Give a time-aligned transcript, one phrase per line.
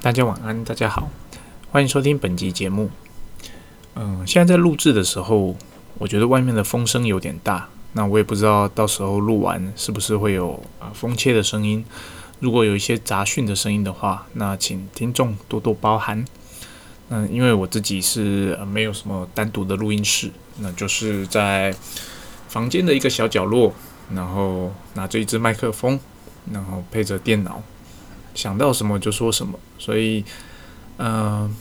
[0.00, 1.10] 大家晚安，大家好，
[1.72, 2.88] 欢迎收听本集节目。
[3.96, 5.56] 嗯，现在在录制的时候，
[5.98, 11.84] 我觉得外面的风声有点大，那我也不知道到时候录完是不是会有啊风切的声音。
[12.38, 16.24] 如果有一些杂讯的声音的话，那请听众多多包涵。
[17.08, 21.74] 嗯，因为我自己是没有什么单独的录音室，那就是在
[22.46, 23.74] 房间的一个小角落，
[24.14, 25.98] 然后拿着一支麦克风，
[26.52, 27.60] 然后配着电脑。
[28.38, 30.24] 想到什么就说什么，所以，
[30.98, 31.52] 嗯，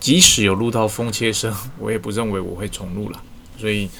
[0.00, 3.22] 即使有录到风切声，我也不认为我会重录了。
[3.58, 3.90] 所以，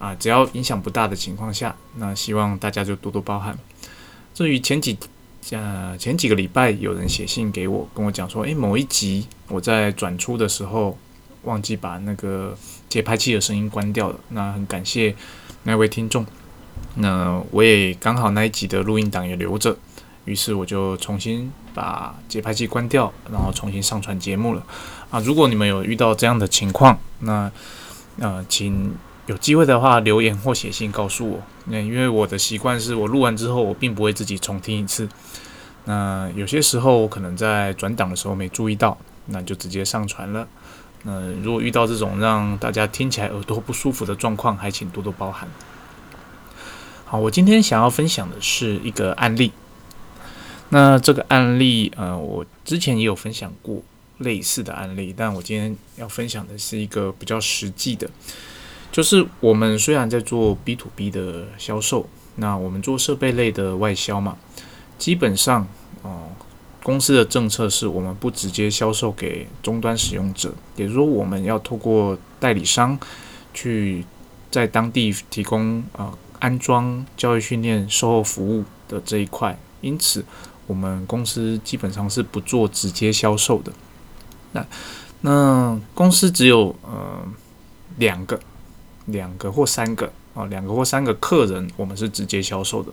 [0.00, 3.56] 啊，只要影响不大的情况下，那希望大家就多多包涵。
[4.34, 4.98] 至于前几，
[5.52, 10.98] 呃，前几个礼拜有人写信给我，跟我讲说，诶，某一集我在转出的时候
[11.44, 15.14] 忘记把那个节拍器的声音关掉了，那很感谢
[15.62, 16.26] 那位听众。
[16.96, 19.78] 那我也刚好那一集的录音档也留着。
[20.26, 24.62] 于是我就重新把节拍器关掉，然后重新上传节目了。
[25.10, 27.50] 啊，如果你们有遇到这样的情况，那
[28.18, 28.94] 呃，请
[29.26, 31.40] 有机会的话留言或写信告诉我。
[31.66, 35.08] 那因为我的习惯是我录完之后，我并不会自己重听一次。
[35.84, 40.46] 那有些时候我可能在转档的时候没注意到，那就直接上传了。
[41.04, 45.48] 那如果遇到这种让大家听起来耳朵不舒服的状况，还请多多包涵。
[47.04, 49.52] 好，我今天想要分享的是一个案例。
[50.70, 53.80] 那这个案例，呃，我之前也有分享过
[54.18, 58.10] 类似的案例，但我今天要分享的是一个比较实际的，
[58.90, 64.36] 就是我们虽然在做 B to B 的销售，那我们做设备类的外销嘛，
[64.98, 65.68] 基本上，
[66.02, 66.30] 哦，
[66.82, 72.98] 公司的政策是我们不直接销售给终端使用者，也就是说，我们要透过代理商
[73.54, 74.04] 去
[74.50, 80.24] 在当地提供啊安装、教育训练、售后服务的这一块，因此。
[80.66, 83.72] 我们公司基本上是不做直接销售的。
[84.52, 84.66] 那
[85.20, 87.24] 那公司只有呃
[87.98, 88.38] 两个、
[89.06, 92.92] 两个或三个啊，两个或三个客人，我们是直接销售的。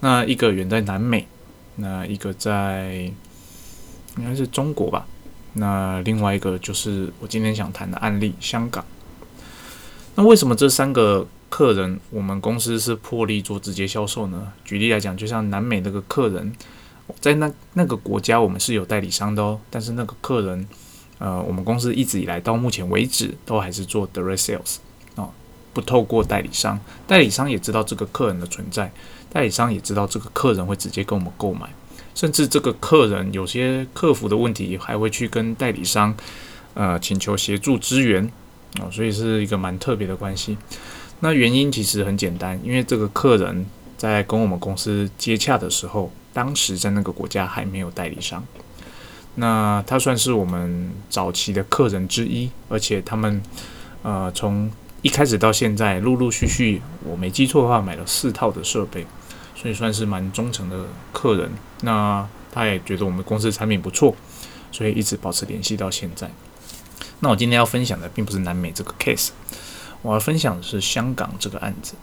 [0.00, 1.26] 那一个远在南美，
[1.76, 3.10] 那一个在
[4.16, 5.06] 应该是中国吧。
[5.54, 8.84] 那另外一个就是我今天想谈的案例，香港。
[10.14, 14.52] 那为什么这三个客人我们公司是破例做直接销售呢？
[14.64, 16.52] 举例来讲，就像南美那个客人。
[17.20, 19.58] 在那那个国家，我们是有代理商的哦。
[19.70, 20.68] 但是那个客人，
[21.18, 24.76] 呃，我们公司一直以来到目前为止都还是做 direct sales
[25.16, 25.28] 啊，
[25.72, 26.78] 不透过代理商。
[27.06, 28.92] 代理商也知道这个客人的存在，
[29.30, 31.68] 代理商也知道这个客人会直接跟我们购买，
[32.14, 36.14] 甚至这个客人有些客服的问题，还会去跟代理商
[36.74, 38.30] 呃请求协助支援
[38.80, 40.56] 啊，所以是一个蛮特别的关系。
[41.20, 43.66] 那原因其实很简单，因为这个客人
[43.96, 46.12] 在跟我们公司接洽的时候。
[46.38, 48.44] 当时在那个国家还没有代理商，
[49.34, 53.42] 那他算是我们早期的客人之一，而且他们
[54.04, 54.70] 呃从
[55.02, 59.04] 一开始到现在，陆陆续续，我没记错的话，买了四套的设备，
[59.56, 61.50] 所以算是蛮忠诚的客人。
[61.80, 64.14] 那他也觉得我们公司产品不错，
[64.70, 66.30] 所以一直保持联系到现在。
[67.18, 69.30] 那我今天要分享的并不是南美这个 case，
[70.02, 71.94] 我要分享的是香港这个案子。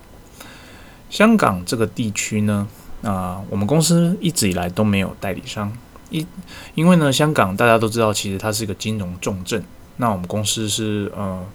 [1.10, 2.68] 香港这个地区呢？
[3.04, 5.72] 啊，我们公司一直以来都没有代理商，
[6.10, 6.26] 一
[6.74, 9.64] 因为呢，香港大家都知道，其实它是一个金融重镇。
[9.98, 11.46] 那我们公司是呃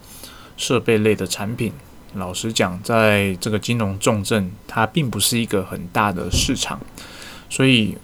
[0.57, 1.73] 设备类的产品，
[2.15, 6.81] 老实讲，在这个金融重镇，它并不是一个很大的市场，
[7.49, 7.97] 所以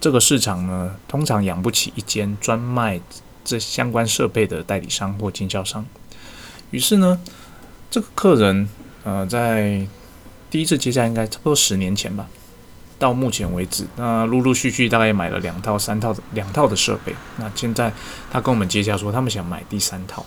[0.00, 3.00] 这个市场呢，通常养不起一间专卖
[3.44, 5.84] 这相关设备的代理商或经销商。
[6.70, 7.20] 于是呢，
[7.90, 8.68] 这个客人
[9.04, 9.86] 呃，在
[10.48, 12.28] 第一次接洽应该差不多十年前吧。
[13.02, 17.12] 到目前为止，那陆陆续续大概买了两套、三套两套的设备。
[17.36, 17.92] 那现在
[18.30, 20.24] 他跟我们接洽说，他们想买第三套。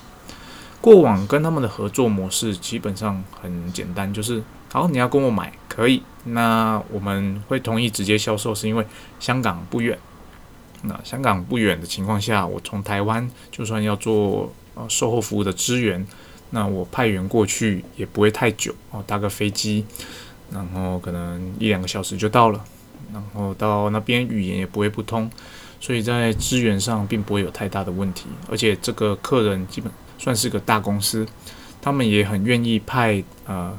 [0.81, 4.43] 过往跟他们的合作模式基本上很简单，就是
[4.73, 8.85] 好，你要跟我买可以，那我们会同意直接销售，是因为
[9.21, 9.97] 香港不远。
[10.81, 16.05] 那香港不远的情况下，我从台湾就算要做呃售后服务的支援，
[16.49, 19.85] 那我派员过去也不会太久哦，搭个飞机。
[20.51, 22.63] 然后可能一两个小时就到了，
[23.13, 25.29] 然后到那边语言也不会不通，
[25.79, 28.25] 所以在资源上并不会有太大的问题。
[28.49, 31.25] 而且这个客人基本算是个大公司，
[31.81, 33.77] 他们也很愿意派呃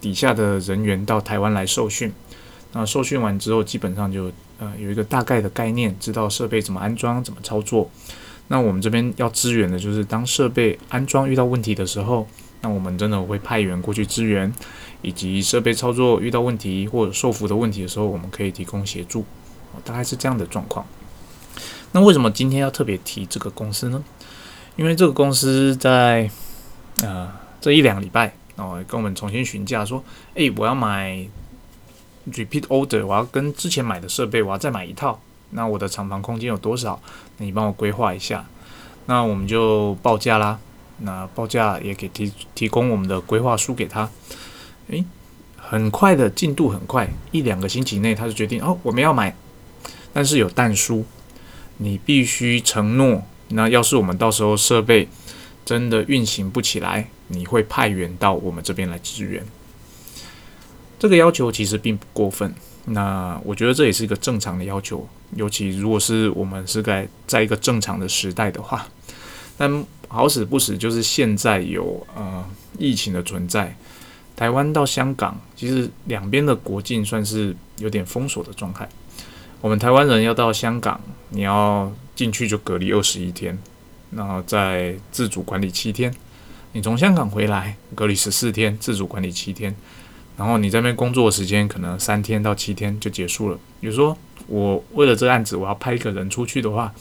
[0.00, 2.12] 底下的人员到台湾来受训。
[2.72, 7.90] 那受训完之后，基本上就呃有一个大概的概念，知道设备怎么安装、怎么操作。
[8.48, 12.26] 那我们这边要支援的就是当设备安装遇到问题的时候。
[12.60, 14.52] 那我们真的会派员过去支援，
[15.02, 19.24] 以及设备操作遇到问题或者受服的问题的时候，我们可以提供协助，
[19.84, 20.84] 大概是这样的状况。
[21.92, 24.02] 那为什么今天要特别提这个公司呢？
[24.76, 26.30] 因为这个公司在
[27.02, 30.02] 呃这一两礼拜哦，跟我们重新询价说，
[30.34, 31.26] 诶，我要买
[32.30, 35.20] repeat order，我要跟之前买的设备，我要再买一套。
[35.50, 37.00] 那我的厂房空间有多少？
[37.38, 38.44] 你帮我规划一下。
[39.06, 40.58] 那我们就报价啦。
[40.98, 44.08] 那报价也给提提供我们的规划书给他。
[44.88, 45.04] 诶，
[45.56, 49.34] 很快的进度很快，一两个星期内他就决定哦，我们要买。
[50.12, 51.04] 但是有但书，
[51.76, 53.22] 你必须承诺。
[53.48, 55.08] 那要是我们到时候设备
[55.64, 59.44] 真的运行不起来，你会派员到我们这边来支援。
[60.98, 62.52] 这个要求其实并不过分。
[62.86, 65.06] 那我觉得这也是一个正常的要求，
[65.36, 68.86] 尤其如果是我们是在在一个正常的时代的话。
[69.56, 72.44] 但好死不死，就是现在有呃
[72.78, 73.76] 疫情的存在，
[74.34, 78.88] 台湾到香港其实两边的国境算是有点封锁的状态。
[79.60, 81.00] 我们台湾人要到香港，
[81.30, 83.58] 你要进去就隔离二十一天，
[84.10, 86.14] 然后再自主管理七天。
[86.72, 89.74] 你从香港回来隔离十四天，自主管理七天。
[90.36, 93.58] 然后你在那边工作的时间可能三天到七天就结束了。
[93.80, 94.16] 比如说，
[94.46, 96.94] 我为了这个案子，我要派一个人出去的话，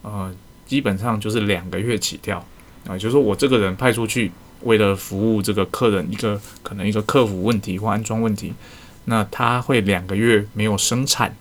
[0.00, 0.34] 呃，
[0.74, 2.44] 基本上就是两个月起跳
[2.88, 2.98] 啊。
[2.98, 4.32] 就是说我这个人派出去，
[4.62, 8.52] 为了服务这个客人一个可能一个客服问题或安装问题，
[9.04, 11.36] 那他会两个月没有生产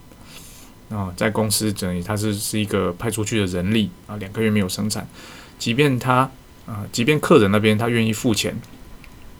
[0.91, 5.07] 啊，在公司等于他是是一个派出去的人力啊，两个月没有生产，
[5.57, 6.29] 即便他
[6.67, 8.55] 啊，即便客人那边他愿意付钱。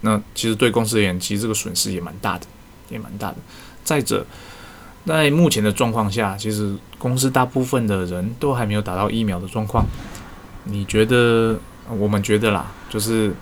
[0.01, 2.47] 那其实对公司而言，其实这个损失也蛮大的，
[2.89, 3.37] 也蛮大的。
[3.83, 4.25] 再者，
[5.05, 9.85] 在目前的状况下，其实公司大部分的人都还没有打到疫苗的状况。
[10.63, 11.59] 你觉得？
[11.99, 13.33] 我们觉得啦，就是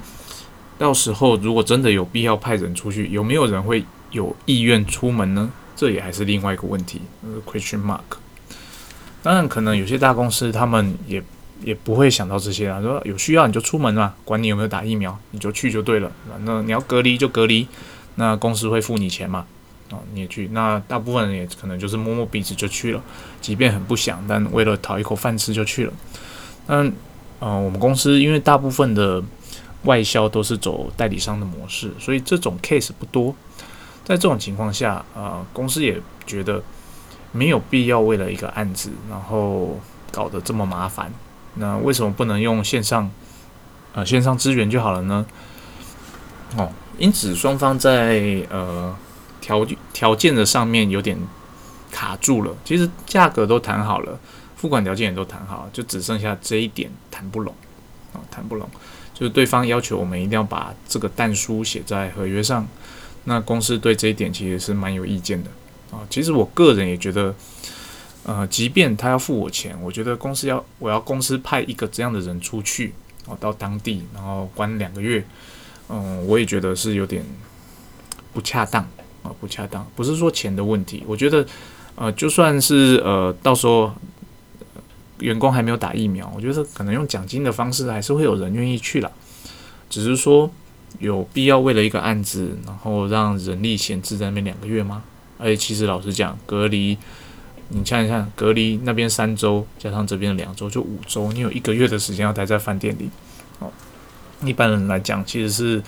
[0.80, 5.52] 到时候如果真的有必要派人出去，有没有人会有意愿出门呢？
[5.75, 7.00] 这也还是另外一个问题
[7.46, 8.18] ，question mark。
[9.22, 11.24] 当然，可能有些大公司他们也。
[11.63, 16.12] 也不会想到这些啊，说有需要你就出门嘛，管你有没有打疫苗，你就去就对了。
[16.44, 17.68] 那你要隔离就隔离，
[18.16, 19.46] 那公司会付你钱嘛，
[19.92, 20.48] 啊，你也去。
[20.54, 23.04] 那大部分人也可能就是摸摸鼻子就去了，
[23.40, 25.94] 即便很不想，但为了讨一口饭吃就去了。
[26.68, 26.94] 嗯，
[27.40, 29.22] 呃，我们公司因为大部分的
[29.84, 33.36] 外销都是走代理商的模式，所以这种 case 不多。
[34.04, 36.62] 在这种情况下，啊，公司也觉得
[37.32, 39.80] 没有必要为了一个案子，然后
[40.12, 41.14] 搞得这么麻烦。
[41.56, 43.12] 那为什么不能用线上，
[43.94, 45.26] 呃，线上资源就好了呢？
[46.58, 48.96] 哦，因此双方在呃
[49.51, 51.18] 条条件的上面有点
[51.92, 52.56] 卡住了。
[52.63, 54.18] 其实价格都谈好了，
[54.56, 57.53] 付款条件也都谈好，就只剩下这一点谈不拢
[58.13, 58.69] 啊，谈不拢。
[59.13, 62.65] 就是对方要求我们一定要把这个弹书写在合约上，
[63.25, 65.50] 那公司对这一点其实是蛮有意见的
[65.92, 66.00] 啊。
[66.09, 67.36] 其实我个人也觉得。
[68.24, 72.94] 呃，即便他要付我钱，我觉得公司要我要公司派一个这样的人出去
[73.25, 75.25] 哦，到当地然后关两个月，
[75.89, 77.25] 嗯，我也觉得是有点
[78.31, 78.88] 不恰当
[79.24, 79.86] 啊，不恰当。
[79.96, 81.46] 不是说钱的问题，我觉得
[81.96, 83.92] 呃，就算是呃，到时候
[85.20, 89.12] 员工还没有打疫苗，我觉得可能用奖金的方式还是会有人愿意去了。
[89.90, 90.50] 只是说
[91.00, 95.04] 有必要为了一个案子，然后让人力闲置在那边两个月吗？
[95.38, 96.98] 而且其实老实讲，隔离。
[97.74, 101.32] 你想一下，隔离那边三周，加上这边两周，就五周。
[101.32, 103.10] 你有一个月的时间要待在饭店里，
[103.60, 103.72] 哦，
[104.44, 105.82] 一般人来讲，其实是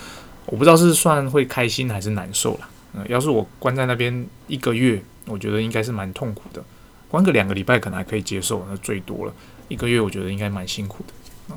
[0.45, 2.69] 我不知道是算会开心还是难受了。
[2.93, 6.63] 嗯，要是我关在那边一个月，我觉得应该是蛮痛苦的。
[7.09, 9.33] 关个两个礼拜可能还可以接受，那最多了
[9.67, 11.55] 一个月，我觉得应该蛮辛苦的。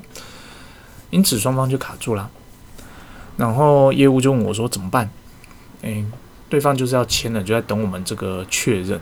[1.10, 2.30] 因此双方就卡住了。
[3.36, 5.10] 然后业务就问我说怎么办？
[5.82, 6.04] 诶，
[6.48, 9.00] 对方就是要签了，就在等我们这个确认。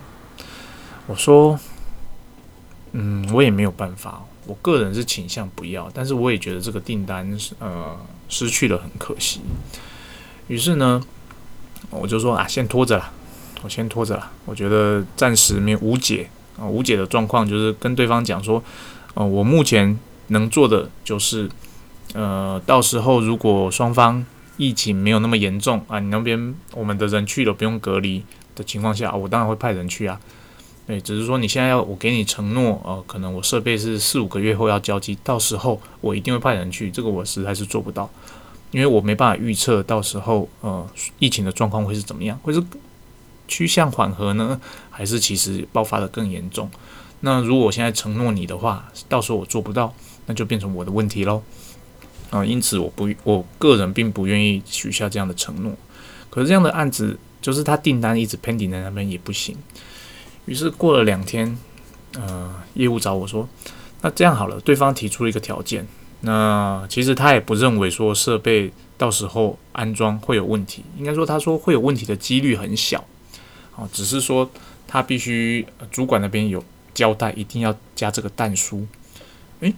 [1.07, 1.59] 我说，
[2.93, 4.25] 嗯，我也没有办法。
[4.47, 7.99] 我个人是倾向不要，但是我也觉得这个订单呃
[8.29, 9.41] 失去了很可惜。
[10.49, 11.03] 于是呢，
[12.01, 13.11] 我就说啊，先拖着了，
[13.63, 14.31] 我先拖着了。
[14.45, 18.63] 我觉得暂时没有无解啊，无解的状况就是跟对方讲说，
[19.15, 19.99] 呃，我目前
[20.29, 21.49] 能做的就是，
[22.13, 24.25] 呃，到时候如果双方
[24.57, 28.23] 疫情没有那么严重啊，你那边我们的人去了不用隔离
[28.55, 30.21] 的情况下，我当然会派人去啊。
[30.87, 38.11] 对，只是说你现在要我给你承诺，呃，可能我设备是四五个月后要交机，到时候我一定会派人去，这个我实在是做不到，
[38.75, 40.85] 因为我没办法预测到时候呃
[41.21, 42.61] 疫情的状况会是怎么样，会是
[43.47, 46.69] 趋向缓和呢，还是其实爆发的更严重？
[47.21, 49.95] 那如果我现在承诺你的话，到时候我做不到，
[50.27, 51.41] 那就变成我的问题喽。
[52.31, 55.73] 啊，因此我不，我个人并不愿意许下这样的承诺。
[56.29, 59.57] 可是这样的案子，就是他订单一直 pending 在那边也不行。
[60.47, 61.57] 于是过了两天，
[62.17, 63.49] 呃，业务找我说，
[64.03, 65.87] 那这样好了，对方提出了一个条件，
[66.27, 73.05] 那其实他也不认为说设备到时候安装会有问题，应该说他说会有问题的几率很小，
[73.77, 74.51] 哦，只是说
[74.87, 76.65] 他必须主管那边有
[76.95, 78.87] 交代，一定要加这个弹书。
[79.61, 79.75] 诶，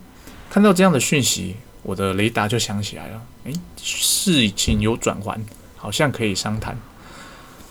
[0.49, 5.38] 看到这样的讯息，我的雷达就响起来了，诶，事情有转圜，
[5.76, 6.79] 好像可以商谈。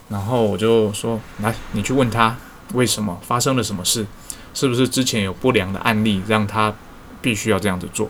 [0.09, 2.37] 然后我就说，来，你去问他
[2.73, 4.05] 为什么发生了什么事。
[4.53, 6.73] 是不是之前有不良的案例让他
[7.21, 8.09] 必须要这样子做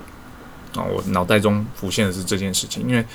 [0.76, 0.84] 啊？
[0.84, 3.06] 我脑袋中浮现的是这件事情，因为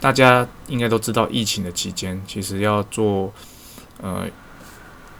[0.00, 3.32] 大家应该都知道，疫情的期间其实要做
[4.00, 4.26] 呃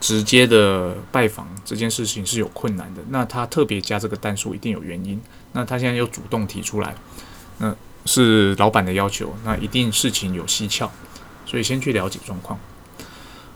[0.00, 3.02] 直接的拜访这件事情是有困难的。
[3.08, 5.20] 那他特别加这个单数一定有原因。
[5.52, 6.94] 那他现在又主动提出来，
[7.58, 7.74] 那
[8.04, 10.88] 是老板的要求，那一定事情有蹊跷，
[11.44, 12.58] 所以先去了解状况。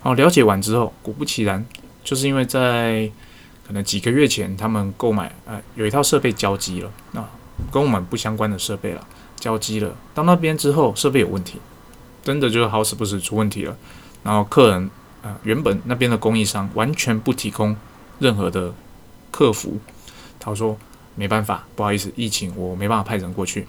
[0.01, 1.65] 好，了解完之后，果不其然，
[2.03, 3.09] 就是因为在
[3.65, 7.25] 可能几个月前，他们购买呃有一套设备交机了，那
[7.71, 9.95] 跟我们不相关的设备了，交机了。
[10.15, 11.59] 到那边之后，设备有问题，
[12.23, 13.77] 真的就是好死不死出问题了。
[14.23, 14.91] 然后客人
[15.23, 17.77] 啊，原本那边的供应商完全不提供
[18.19, 18.73] 任何的
[19.31, 19.79] 客服，
[20.41, 20.77] 他说
[21.15, 23.67] 没办法，不好意思，疫情我没办法派人过去，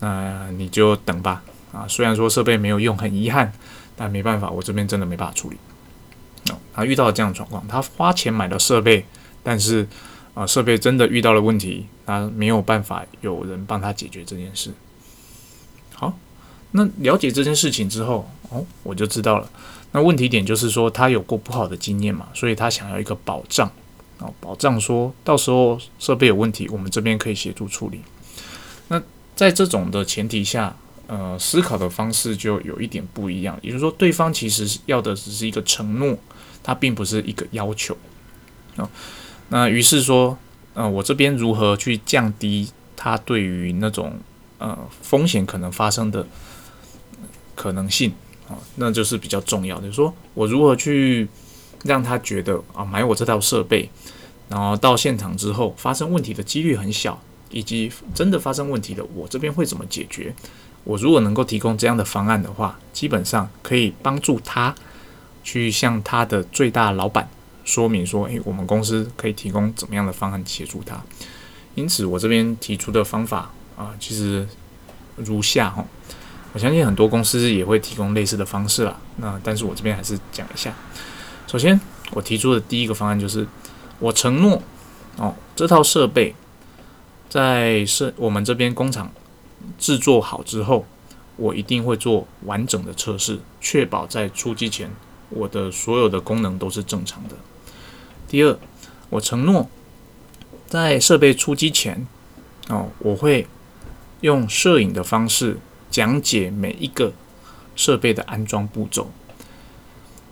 [0.00, 1.42] 那你就等吧。
[1.72, 3.52] 啊，虽然说设备没有用，很遗憾，
[3.96, 5.56] 但没办法，我这边真的没办法处理。
[6.74, 9.06] 他遇到了这样的状况，他花钱买了设备，
[9.42, 9.86] 但是
[10.34, 14.70] 啊，设备真的遇到了问题，他没有办法有人帮他解决这件事。
[15.94, 16.12] 好，
[16.72, 19.50] 那了解这件事情之后，哦，我就知道了。
[19.92, 23.70] 那问题点就是说，他有过不好的经验嘛，所以他想要一个保障
[24.18, 28.00] 哦，保障说到时候设备有问题，我们这边可以协助处理。
[28.88, 29.00] 那
[29.34, 30.76] 在这种的前提下，
[31.06, 36.18] 呃，思考的方式就有一点不一样，也就是说，对方其实要的只是一个承诺。
[36.64, 37.96] 他并不是一个要求
[38.76, 38.88] 啊，
[39.48, 40.38] 那于是说，
[40.74, 44.18] 呃，我这边如何去降低它对于那种
[44.58, 46.26] 呃风险可能发生的
[47.54, 48.12] 可能性
[48.48, 49.82] 啊，那就是比较重要的。
[49.82, 51.28] 就是说我如何去
[51.84, 53.88] 让他觉得啊，买我这套设备，
[54.48, 60.34] 然后到现场之后发生问题的几率很小，以及真的发生问题的，我这边会怎么解决？
[60.84, 64.74] 我如果能够提供这样的方案的话，基本上可以帮助他。
[65.44, 67.28] 去向他的最大老板
[67.64, 71.00] 说明说，诶，我们公司可以提供怎么样的方案协助他。
[71.74, 74.46] 因此，我这边提出的方法啊，其实
[75.16, 75.84] 如下哈。
[76.52, 78.98] 我相信很多公司也会提供类似的方式啦。
[79.16, 80.74] 那但是我这边还是讲一下。
[81.46, 83.46] 首先，我提出的第一个方案就是，
[83.98, 84.62] 我承诺
[85.16, 86.34] 哦，这套设备
[87.30, 89.10] 在设我们这边工厂
[89.78, 90.84] 制作好之后，
[91.36, 94.90] 我一定会做完整的测试，确保在出机前。
[95.30, 97.34] 我的所有的功能都是正常的。
[98.32, 98.58] 第二，
[99.10, 99.68] 我承诺
[100.66, 102.06] 在设备出机前，
[102.70, 103.46] 哦，我会
[104.22, 105.58] 用摄影的方式
[105.90, 107.12] 讲解每一个
[107.76, 109.10] 设备的安装步骤。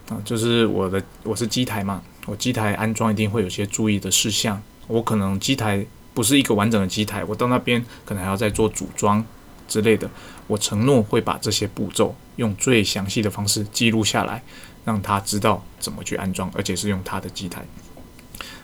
[0.09, 4.63] 啊，就是我的我是机台嘛，我机台安装一定会有些注意的事项。
[4.87, 9.23] 我可能机台不是一个完整的机台，我到那边可能还要再做组装
[9.69, 10.09] 之类的。
[10.47, 14.43] 我承诺会把这些步骤用最详细的方式记录下来。
[14.83, 17.63] 让他知道怎么去安装，而且是用他的机台。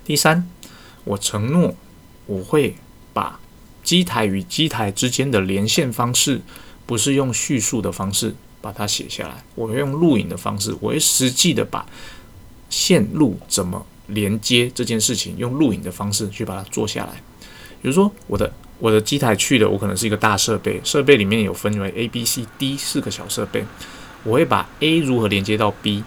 [0.07, 0.49] 第三，
[1.03, 1.75] 我承诺
[2.27, 2.77] 我会
[3.13, 3.41] 把
[3.83, 6.41] 机台与机台之间的连线方式，
[6.87, 11.85] 不是用叙述的方式把它写下来，我会用录影的方式，我会实际的把
[12.71, 17.21] 线路怎么连接这件事情，用录影的方式去把它做下来。
[17.83, 23.65] 比如说，我的我的机台去的，我可能是一个大设备，设备里面有分为 A、B、C、D 四个小设备。
[24.23, 26.05] 我会把 A 如何连接到 B，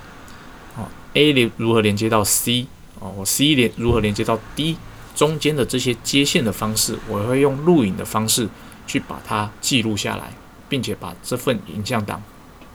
[0.78, 2.68] 哦，A 连如何连接到 C，
[3.00, 4.78] 哦，我 C 连如何连接到 D，
[5.16, 8.48] 中间的这些接线的方式，我会用录影的方式
[8.86, 10.32] 去把它记录下来，
[10.68, 12.22] 并且把这份影像档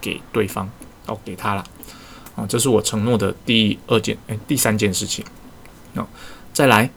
[0.01, 0.69] 给对方，
[1.07, 1.65] 哦，给他了，
[2.37, 5.25] 啊，这是我承诺的第二件，哎，第三件事情，
[5.95, 6.07] 哦，
[6.53, 6.91] 再来，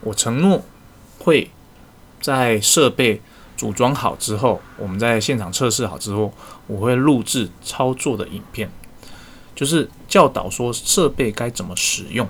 [0.00, 0.64] 我承诺
[1.18, 1.50] 会
[2.20, 3.20] 在设备。
[3.56, 6.30] 组装好之后，我们在现场测试好之后，
[6.66, 8.70] 我会录制操作的影片，
[9.56, 12.24] 就是教导说设备该怎么使用。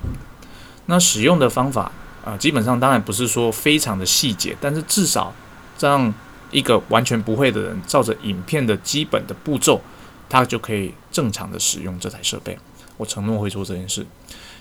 [0.87, 1.91] 那使用的方法
[2.25, 5.31] 啊，基本上当然不是说非常的细节，但是至少
[5.79, 6.11] 让
[6.49, 9.79] 一个完全不会的人照着影片的基本的步骤，
[10.27, 12.57] 他就可以正常的使用这台设备。
[12.95, 14.03] 我承诺会做这件事。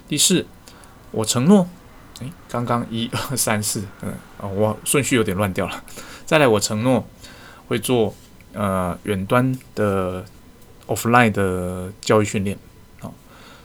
[0.06, 0.44] 第四，
[1.12, 1.66] 我承诺。
[2.20, 4.08] 诶，刚刚一二三四，嗯，
[4.40, 5.84] 啊，我顺序有点乱掉了。
[6.24, 7.06] 再来，我承诺
[7.68, 8.14] 会做
[8.54, 10.24] 呃远端的
[10.86, 12.56] offline 的教育训练。
[13.00, 13.12] 好，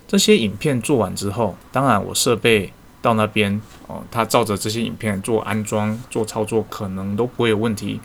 [0.08, 8.00] 这些影片做完之后，当然我设备到那边哦，他照着这些影片做安装、做操作，可能都不会有问题。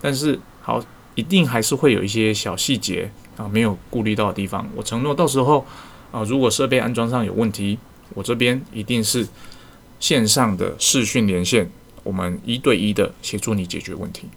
[0.00, 0.82] 但是好，
[1.14, 4.68] 一定还是会有一些小细节啊，没有顾虑到的地方。
[4.74, 5.66] 我承诺到时候
[6.10, 7.78] 啊，如果设备安装上有问题，
[8.14, 9.28] 我这边一定是
[10.00, 11.70] 线上的视讯连线，
[12.02, 14.28] 我们一对一的协助你解决问题。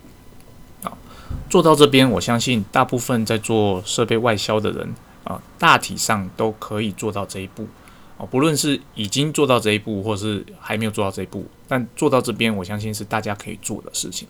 [1.50, 7.68] 做到这边，我相信大部分在做设备外销的人啊，大体上都可以做到这一步。
[8.18, 14.28] 哦，不论是已经做到这一步，或是还没有做到这一步，但做到这边，我相信是大家可以做的事情。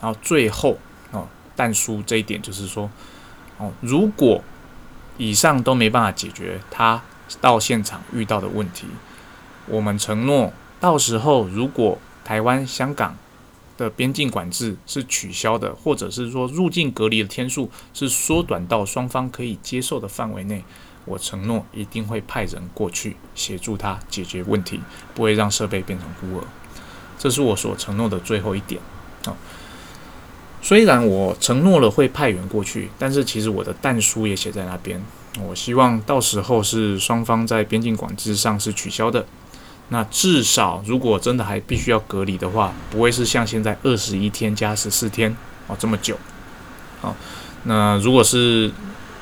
[0.00, 0.76] 然后最后
[1.12, 2.90] 哦，但书这一点就是说，
[3.56, 4.42] 哦，如果
[5.16, 7.02] 以上都没办法解决他
[7.40, 8.86] 到现场遇到的问题，
[9.66, 13.16] 我们承诺到时候如果台湾、香港
[13.76, 20.64] 的边境管制是取消的，或者是说入境隔离的天数是缩短到双方可以接受的范围内。
[21.04, 24.80] 我承诺一定会派人过去协助他解决问题，
[25.14, 26.44] 不会让设备变成孤儿。
[27.18, 28.80] 这是我所承诺的最后一点
[29.24, 29.36] 啊。
[30.60, 35.00] 虽然我承诺了会派员过去，但是其实我的弹书也写在那边。
[35.46, 39.24] 我希望到时候是双方在边境管制上是取消的。
[39.88, 46.18] 那至少如果真的还必须要隔离的话，不会是像现在二十一天加十四天哦这么久。
[47.00, 47.14] 好，
[47.64, 48.70] 那如果是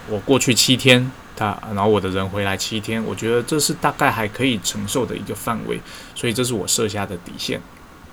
[0.09, 1.11] 我过去七天。
[1.37, 5.81] 他，然后我的人回来七天，我觉得这是大概还可以承受的一个范围，
[6.15, 7.59] 所以这是我设下的底线，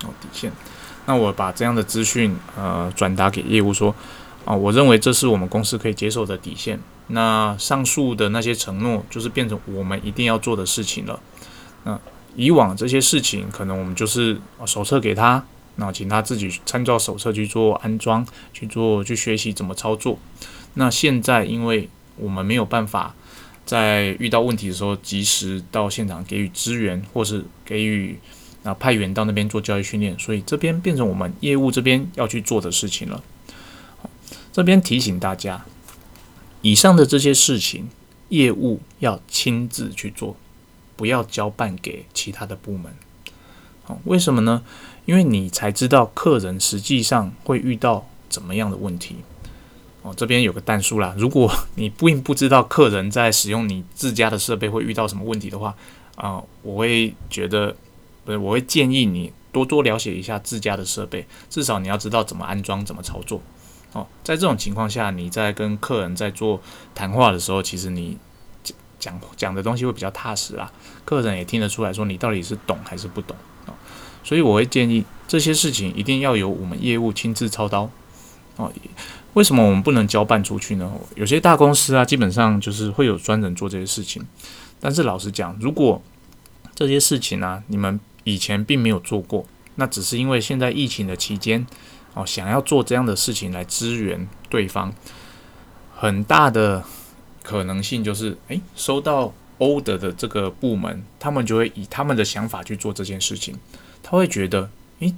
[0.02, 0.50] 哦，底线。
[1.06, 3.94] 那我把这样的资讯，呃，转达给业务说，
[4.44, 6.80] 啊，我认为这是我们公司可以接受的底线。
[7.06, 11.20] 那上述的那些承诺，就是变成我们一定要做的事情了。
[11.84, 11.96] 那
[12.34, 15.44] 以往这些事情，可能我们就是手册给他，
[15.76, 20.18] 那请他自己参照手册去做安装，去做去学习怎么操作。
[20.74, 23.14] 那现在因为我们没有办法
[23.64, 28.18] 在遇到问题的时候及时到现场给予支援，或是给予
[28.62, 33.22] 啊派员到那边做教育训练，所以这边变成我们业务这边要去做的事情了。
[34.52, 35.64] 这边提醒大家，
[36.60, 37.88] 以上的这些事情，
[38.28, 40.36] 业务要亲自去做，
[40.96, 42.92] 不要交办给其他的部门。
[43.84, 44.62] 好，为什么呢？
[45.06, 49.16] 因为你才知道客人实际上会遇到怎么样的问题。
[50.02, 51.14] 哦，这边有个弹数啦。
[51.16, 55.74] 如果你并不知道客人在使用你自家的设备会遇到什么问题的话，
[56.16, 57.74] 啊，我会觉得，
[58.24, 63.40] 不是，我会建议你多多了解一下自家的设备，至少你要知道怎么安装、怎么操作。
[63.92, 66.60] 哦，在这种情况下，你在跟客人在做
[66.94, 68.16] 谈话的时候，其实你
[69.02, 70.70] 讲讲的东西会比较踏实啦，
[71.04, 73.36] 客人也听得出来说你到底是懂还是不懂。
[73.66, 73.74] 哦，
[74.22, 77.90] 所以我会建议这些事情一定要由我们业务亲自操刀。
[78.56, 78.72] 哦。
[79.34, 80.92] 为什么我们不能交办出去呢？
[81.16, 84.22] 有些大公司啊，基本上就是会有专人做这些事情。
[84.78, 86.02] 但是老实讲，如果
[86.74, 91.66] 这些事情呢，你们以前并没有做过，那只是因为现在疫情的期间，
[92.12, 94.92] 哦，想要做这样的事情来支援对方，
[95.96, 96.84] 很大的
[97.42, 103.58] 可能性就是，诶，收到 order 的这个部门，他们就会以他们的想法去做这件事情。
[104.02, 105.14] 他会觉得，诶，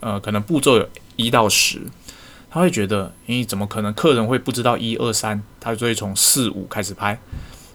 [0.00, 1.82] 呃，可能步骤有一到十。
[2.50, 3.92] 他会觉得，诶，怎么可能？
[3.92, 7.18] 客人会不知道一二三，他就会从四五开始拍，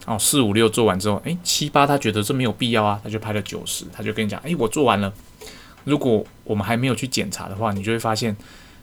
[0.04, 5.12] 哦，四五六做完之后，诶，七八他觉得这没有必要啊，他就拍了九十，他就跟你讲，诶，我做完了。
[5.84, 8.36] 如果我们还没有去检查的话，你就会发现，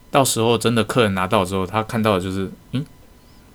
[0.10, 2.86] 到时候真的客人拿到之后，他看到的就是，嗯，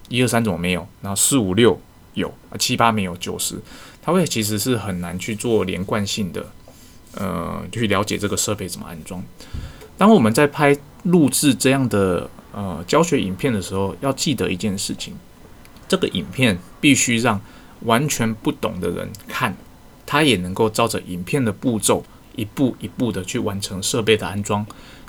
[0.08, 0.86] 一二三怎么没有？
[1.02, 1.80] 然后四五六
[2.14, 3.56] 有，七八没有，九十，
[4.02, 6.46] 它会其实是很难去做连贯性的，
[7.14, 9.22] 呃，去了解这个设备怎么安装。
[9.96, 10.76] 当我们在拍。
[11.06, 15.14] 录制这样的呃教学影片的时候，要记得一件事情：
[15.86, 17.40] 这个影片必须让
[17.82, 19.56] 完全不懂的人看，
[20.04, 24.66] 他也能够照着影片的步骤，一步一步的去完成设备的安装，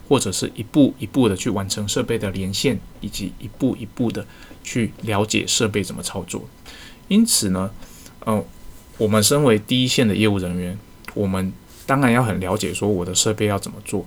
[0.07, 4.23] 或者是一步一步的去完成设备的连线，以及一步一步的
[4.67, 6.43] 去了解设备怎么操作。
[7.07, 7.71] 因此呢，
[8.25, 8.43] 呃，
[8.97, 10.77] 我们身为第一线的业务人员，
[11.13, 11.53] 我们
[11.85, 14.05] 当然要很了解说我的设备要怎么做。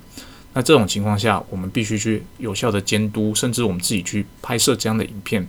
[0.52, 5.48] 那这种情况下，我们必须去有效的监督，甚至我们自己去拍摄这样的影片，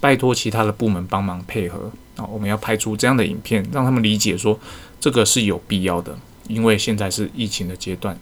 [0.00, 2.24] 拜托其他的部门帮忙配合啊。
[2.26, 4.56] 我们要拍出这样的影片，让他们理解说
[5.00, 8.16] 这个是有必要的，因为现在是疫情的阶段。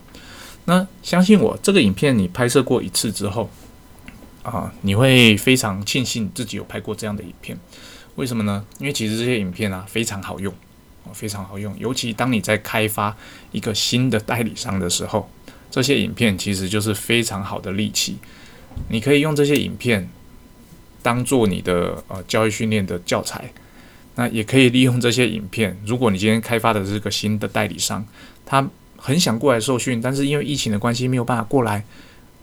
[0.67, 3.51] 那相信我，这个影片你拍摄过一次之后
[4.43, 7.59] 啊，你会非常庆幸自己有拍过这样的影片。
[8.17, 8.65] 为什么呢？
[8.79, 10.53] 因为其实这些影片啊非常好用，
[11.13, 13.17] 非常好用，尤其当你在开发
[13.53, 15.31] 一个新的代理商的时候。
[15.73, 18.17] 这些影片其实就是非常好的利器，
[18.89, 20.11] 你可以用这些影片
[21.01, 23.53] 当做你的呃教育训练的教材，
[24.17, 25.81] 那也可以利用这些影片。
[25.87, 28.05] 如果你今天开发的是个新的代理商，
[28.45, 31.85] 他很想过来受训，但是因为疫情的关系没有办法过来，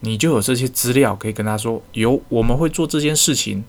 [0.00, 3.64] 你就有这些资料可以跟他说：有我们会做这件事情，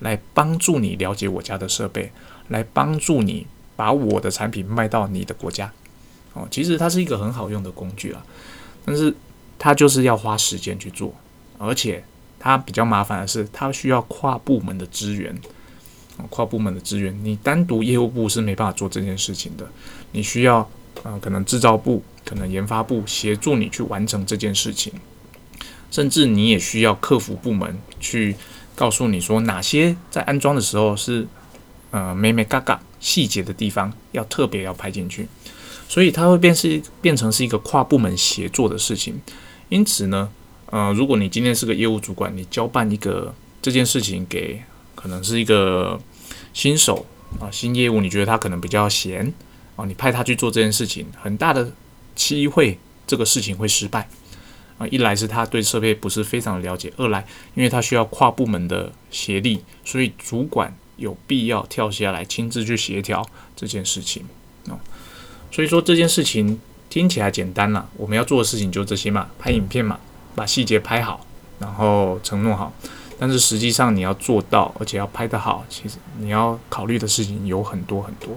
[0.00, 2.10] 来帮助你了解我家的设备，
[2.48, 5.72] 来帮助你把我的产品卖到你的国家。
[6.32, 8.24] 哦，其实它是一个很好用的工具啊，
[8.84, 9.14] 但是
[9.58, 11.14] 它就是要花时间去做，
[11.58, 12.02] 而且
[12.38, 15.34] 它比较麻烦的是，它需要跨部门的资源。
[16.30, 19.68] 跨部门的资源，你单独业务部是没办法做这件事情的。
[20.12, 20.58] 你需要
[21.02, 24.92] 啊，可能制造部、可能研发部协助你去完成这件事情，
[25.94, 28.34] 甚至你也需要客服部门去
[28.74, 31.24] 告诉你说哪些在安装的时候是
[31.92, 35.28] 呃美美嘎嘎细节的地方要特别要拍进去。
[35.88, 39.20] 所以它会变是变成是一个跨部门协作的事情。
[39.68, 40.28] 因此呢，
[40.66, 44.60] 呃，如果你今天是个业务主管，你交办一个这件事情给。
[44.96, 46.00] 可能是一个
[46.54, 47.04] 新手
[47.38, 49.30] 啊，新业务，你觉得他可能比较闲
[49.76, 49.84] 啊？
[49.84, 51.70] 你派他去做这件事情，很大的
[52.14, 54.08] 机会这个事情会失败
[54.88, 64.24] 一来是他对设备不是非常了解，二来因为他需要跨部门的协力，所以主管有必要跳下来亲自去协调这件事情
[64.68, 64.78] 啊。
[65.50, 69.98] 所以说这件事情听起来简单了，我们要做的事情就这些嘛，拍影片嘛，
[70.34, 71.26] 把细节拍好，
[71.58, 72.72] 然后承诺好。
[73.16, 78.36] 但是实际上你要做到，而且要拍得好，其实你要考虑的事情有很多很多。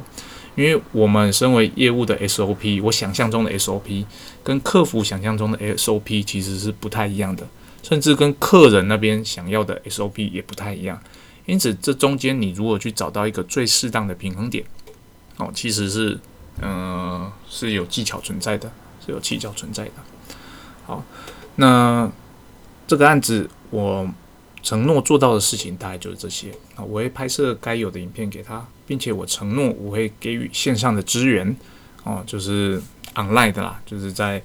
[0.58, 4.04] 因为我们身为业务的 SOP，我想象中的 SOP
[4.44, 7.48] 跟客服想象中的 SOP 其实是不太一样的，
[7.84, 11.00] 甚至跟客人那边想要的 SOP 也不太一样。
[11.46, 14.66] 因此，这中间你如果去找到一个最适当的平衡点，
[15.38, 16.20] 哦，其实是，
[16.60, 18.72] 嗯，是有技巧存在的，
[19.06, 19.92] 是有技巧存在的。
[20.88, 21.06] 好，
[21.56, 22.12] 那
[22.88, 24.10] 这个案子我。
[24.64, 31.56] 承诺做到的事情大概就是这些啊，我会拍摄该有的影片给他，并且我承诺我会给予线上的支援
[32.04, 32.82] 哦，就是
[33.16, 34.42] online 的啦，就是在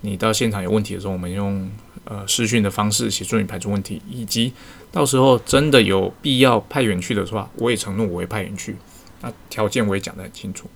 [0.00, 1.70] 你到现场有问题的时候，我们用
[2.04, 4.52] 呃视讯的方式协助你排除问题，以及
[4.90, 8.76] 到时候真的有必要派员去的话，我也承诺我会派员去，
[9.20, 10.70] 那条件我也讲得很清楚。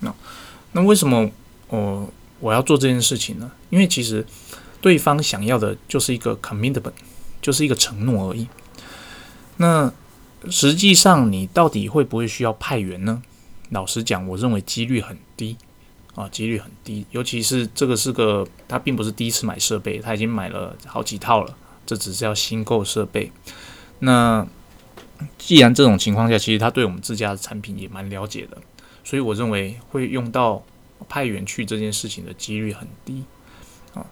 [0.00, 0.14] 那
[0.72, 1.30] 那为什么
[1.68, 2.10] 我
[2.40, 3.50] 我要做这件事情呢？
[3.70, 4.26] 因为其实
[4.82, 6.92] 对方想要的就是一个 commitment。
[7.46, 8.48] 就是一个承诺而已。
[9.58, 9.92] 那
[10.50, 13.22] 实际上，你到底会不会需要派员呢？
[13.70, 15.56] 老实讲，我认为几率很低
[16.16, 17.06] 啊，几率很低。
[17.12, 21.56] 尤其是这个是个，他并不是第一次买设备，他已经买了好几套了，
[21.86, 23.30] 这只是要新购设备。
[24.00, 24.44] 那
[25.38, 28.58] 既然这种情况下，其实他对我们自家的产品也蛮了解的，
[29.04, 30.64] 所以我认为会用到
[31.08, 33.22] 派员去这件事情的几率很低
[33.94, 34.04] 啊。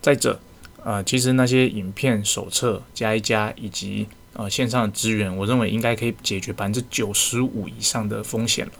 [0.00, 0.40] 再者，
[0.84, 8.72] 呃，其实那些影片手册加一加，以及呃线上的资源，我认为应该可以解决百分之九十五以上的风险了。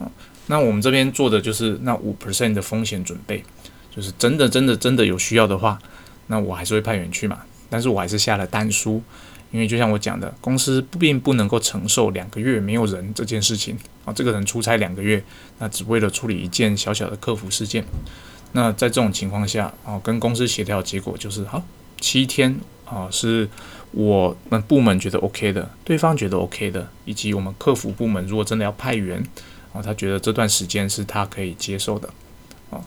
[0.00, 0.10] 啊，
[0.46, 3.44] 那我们这边做的就是那五 percent 的风险准备，
[3.94, 5.78] 就是真的真的真的有需要的话，
[6.26, 7.40] 那我还是会派员去嘛。
[7.70, 9.02] 但是我还是下了单书，
[9.52, 14.12] 因为就像我讲的，公司并不能够承受两个月没有人这件事情啊。
[14.12, 15.22] 这个人出差两个月，
[15.58, 17.84] 那只为了处理一件小小的客服事件。
[18.52, 21.62] 那在这种情况下，哦，跟公司协调结果就是好
[22.00, 23.46] 七天啊，是
[23.90, 29.22] 我们部门觉得 OK 的，对方觉得 OK 的，以及我们客服部门如果真的要派员，
[29.72, 32.08] 啊，他觉得这段时间是他可以接受的，
[32.70, 32.80] 啊，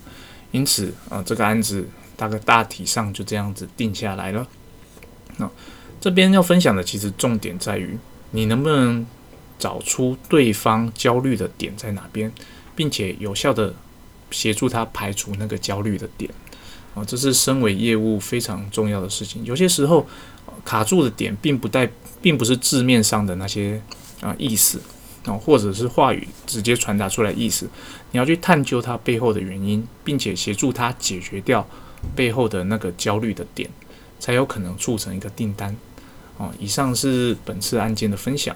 [0.52, 4.48] 因此啊，这个案子大概大体上就这样子定下来了。
[5.38, 5.50] 那
[6.00, 7.96] 这边要分享的其实重点在于，
[8.32, 9.06] 你能不能
[9.60, 12.32] 找出对方焦虑的点在哪边，
[12.76, 13.76] 并且有效的。
[14.32, 16.32] 协助他排除那个焦虑的点
[16.96, 19.44] 啊，这是身为业务非常重要的事情。
[19.46, 20.06] 有些时候
[20.66, 21.90] 卡住的点，并不带，
[22.22, 23.82] 并不是字面上的那些
[24.22, 24.82] 啊意思
[25.26, 27.70] 啊，或者是话语直接传达出来意思。
[28.12, 31.66] 你要去探究它背后的原因，并且协助他解决掉
[32.16, 33.70] 背后的那个焦虑的点，
[34.20, 35.76] 才有可能促成一个订单
[36.38, 36.52] 啊。
[36.60, 38.54] 以上是本次案件的分享。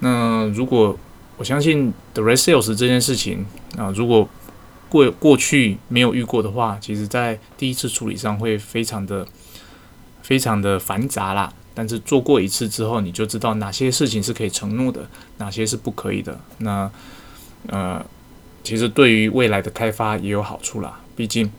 [0.00, 0.98] 那如果
[1.36, 3.46] 我相信 the r e sales 这件事情
[3.78, 4.28] 啊，如果
[4.92, 9.26] 过过去没有遇过的话，其实在第一次处理上会非常的
[10.20, 11.50] 非常的繁杂啦。
[11.72, 16.38] 但是做过一次之后，你就知道哪些事情是可以承诺的，哪些是不可以的。
[16.58, 16.90] 那
[17.68, 18.04] 呃，
[18.62, 21.00] 其实对于未来的开发也有好处啦。
[21.16, 21.50] 毕竟，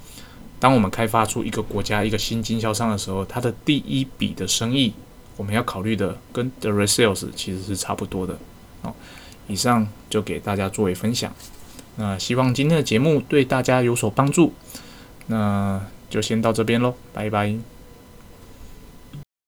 [0.59, 4.93] 当我们开发出一个国家一个新经销商的时候，它的第一笔的生意，
[5.35, 8.37] 我们要考虑的跟 the resales 其实是差不多的。
[8.83, 8.95] 好，
[9.47, 11.33] 以上就给大家作为分享。
[11.95, 14.53] 那希望今天的节目对大家有所帮助，
[15.27, 17.72] 那就先到这边喽，拜拜。